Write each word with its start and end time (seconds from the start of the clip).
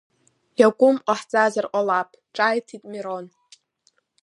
Иакәым 0.59 0.95
ҟаҳҵазар 1.05 1.65
ҟалап, 1.71 2.09
ҿааиҭит 2.35 2.83
Мирон. 2.91 3.25